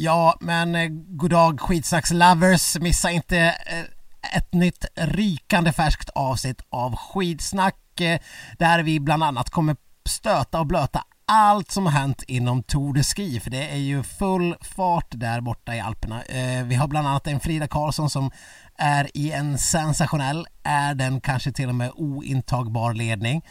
Ja, 0.00 0.36
men 0.40 0.74
eh, 0.74 0.88
goddag 0.90 1.60
Skitsnackslovers, 1.60 2.76
Missa 2.80 3.10
inte 3.10 3.38
eh, 3.38 4.36
ett 4.36 4.52
nytt 4.52 4.84
rykande 4.94 5.72
färskt 5.72 6.10
avsnitt 6.10 6.60
av 6.70 6.96
Skidsnack 6.96 8.00
eh, 8.00 8.20
där 8.58 8.82
vi 8.82 9.00
bland 9.00 9.24
annat 9.24 9.50
kommer 9.50 9.76
stöta 10.08 10.60
och 10.60 10.66
blöta 10.66 11.04
allt 11.26 11.70
som 11.70 11.86
har 11.86 11.92
hänt 11.92 12.22
inom 12.26 12.62
Tour 12.62 12.94
de 12.94 13.02
Ski 13.02 13.40
för 13.40 13.50
det 13.50 13.68
är 13.68 13.76
ju 13.76 14.02
full 14.02 14.56
fart 14.60 15.08
där 15.10 15.40
borta 15.40 15.74
i 15.74 15.80
Alperna. 15.80 16.22
Eh, 16.22 16.64
vi 16.64 16.74
har 16.74 16.88
bland 16.88 17.08
annat 17.08 17.26
en 17.26 17.40
Frida 17.40 17.68
Karlsson 17.68 18.10
som 18.10 18.30
är 18.76 19.16
i 19.16 19.32
en 19.32 19.58
sensationell, 19.58 20.46
är 20.62 20.94
den 20.94 21.20
kanske 21.20 21.52
till 21.52 21.68
och 21.68 21.74
med 21.74 21.90
ointagbar 21.94 22.94
ledning. 22.94 23.44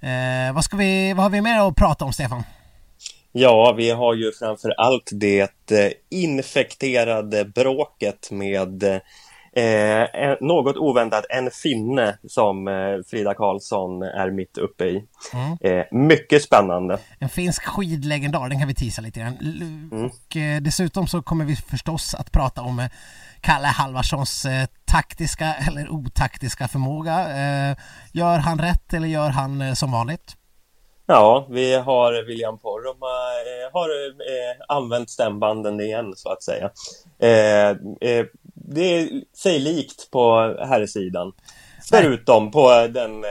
Eh, 0.00 0.52
vad, 0.52 0.64
ska 0.64 0.76
vi, 0.76 1.12
vad 1.12 1.22
har 1.22 1.30
vi 1.30 1.40
mer 1.40 1.68
att 1.68 1.76
prata 1.76 2.04
om 2.04 2.12
Stefan? 2.12 2.44
Ja, 3.36 3.74
vi 3.76 3.90
har 3.90 4.14
ju 4.14 4.32
framför 4.32 4.70
allt 4.70 5.10
det 5.12 5.70
eh, 5.70 5.92
infekterade 6.10 7.44
bråket 7.44 8.30
med 8.30 8.84
eh, 9.52 10.36
något 10.40 10.76
oväntat 10.76 11.24
en 11.28 11.50
finne 11.50 12.18
som 12.28 12.68
eh, 12.68 12.74
Frida 13.10 13.34
Karlsson 13.34 14.02
är 14.02 14.30
mitt 14.30 14.58
uppe 14.58 14.84
i. 14.84 15.04
Mm. 15.32 15.78
Eh, 15.78 15.84
mycket 15.90 16.42
spännande. 16.42 16.98
En 17.18 17.28
finsk 17.28 17.64
skidlegendar, 17.64 18.48
den 18.48 18.58
kan 18.58 18.68
vi 18.68 18.74
tisa 18.74 19.02
lite 19.02 19.20
grann. 19.20 19.36
Mm. 19.92 20.06
Och 20.06 20.36
eh, 20.36 20.60
dessutom 20.60 21.06
så 21.06 21.22
kommer 21.22 21.44
vi 21.44 21.56
förstås 21.56 22.14
att 22.14 22.32
prata 22.32 22.62
om 22.62 22.78
eh, 22.78 22.90
Kalle 23.40 23.68
Halvarssons 23.68 24.46
taktiska 24.84 25.54
eller 25.54 25.92
otaktiska 25.92 26.68
förmåga. 26.68 27.26
gör 28.12 28.38
han 28.38 28.58
rätt 28.58 28.94
eller 28.94 29.08
gör 29.08 29.30
han 29.30 29.76
som 29.76 29.92
vanligt? 29.92 30.36
Ja, 31.06 31.46
vi 31.50 31.74
har 31.74 32.26
William 32.26 32.58
Poromaa 32.58 33.30
eh, 33.30 33.72
har 33.72 33.88
eh, 33.88 34.76
använt 34.76 35.10
stämbanden 35.10 35.80
igen 35.80 36.12
så 36.16 36.32
att 36.32 36.42
säga. 36.42 36.70
Eh, 37.18 37.68
eh, 38.10 38.26
det 38.54 38.80
är 38.80 39.08
sig 39.36 39.58
likt 39.58 40.10
på 40.10 40.56
här 40.60 40.86
sidan. 40.86 41.32
Förutom 41.90 42.50
på 42.50 42.86
den 42.86 43.24
eh, 43.24 43.30